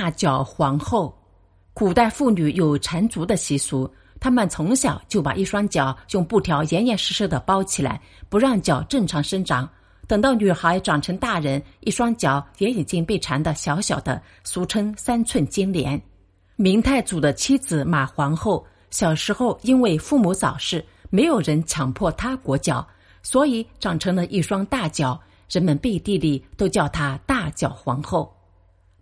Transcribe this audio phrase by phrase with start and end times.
[0.00, 1.14] 大脚皇后。
[1.74, 3.86] 古代妇女有缠足的习俗，
[4.18, 8.00] 她们从小就把一双脚用布条严严实实的包起来，
[8.30, 9.68] 不让脚正常生长。
[10.08, 16.00] 等到女孩长成大人，一双脚也已经被缠得小小的，俗称“三寸金莲”。
[16.56, 22.88] 明太祖的妻子马皇后小时候因为父母早逝，没有人强迫她裹脚，
[23.22, 25.20] 所以长成了一双大脚，
[25.50, 28.34] 人们背地里都叫她大脚皇后。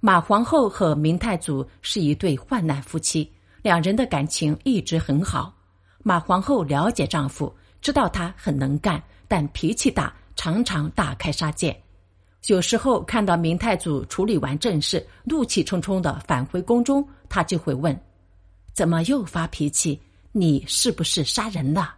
[0.01, 3.31] 马皇后和明太祖是一对患难夫妻，
[3.63, 5.55] 两人的感情一直很好。
[6.03, 10.13] 马皇后了解丈夫，知道他很能干，但脾气大。
[10.41, 11.77] 常常大开杀戒，
[12.47, 18.01] 有时候看到明太祖处理完正事，怒气冲冲的返回宫中，他就会问
[18.73, 20.01] ：“怎么又发脾气？
[20.31, 21.93] 你是不是杀人了？”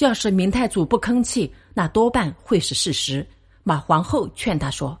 [0.00, 3.24] 要是明太祖不吭气，那多半会是事实。
[3.62, 4.98] 马皇后劝他说：“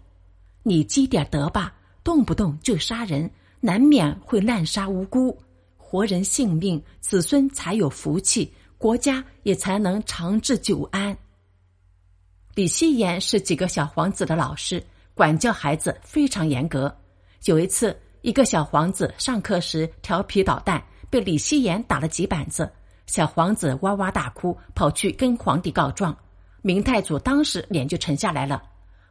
[0.62, 5.36] 你积点德吧，动不动就杀人，难免会滥杀无辜，
[5.76, 11.16] 活人性命，子孙才有福气，国家也才能长治久安。”
[12.54, 14.84] 李希言是几个小皇子的老师，
[15.14, 16.94] 管教孩子非常严格。
[17.44, 22.70] 有一次，一个小皇子上课时调皮捣蛋，被李希言打了几板子。
[23.06, 26.16] 小皇子哇哇大哭，跑去跟皇帝告状。
[26.62, 28.62] 明太祖当时脸就沉下来了。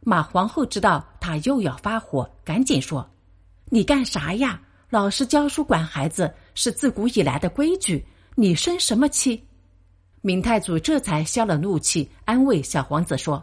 [0.02, 3.08] 马皇后知道他又要发火，赶紧说
[3.70, 4.60] ：“你干啥呀？
[4.88, 9.40] 老师教书管孩子是自古以来的规矩，你生什么气？”
[10.22, 13.40] 明太祖这才消了怒气，安慰小皇子说：“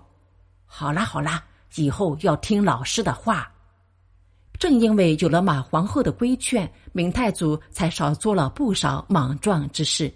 [0.68, 1.42] 好啦好啦，
[1.76, 3.50] 以后要听老师的话。”
[4.60, 10.14] 正因为有了马皇后的规劝，明太祖才少做了不少莽撞之事。